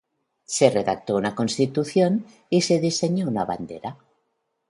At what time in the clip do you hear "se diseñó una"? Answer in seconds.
2.61-3.45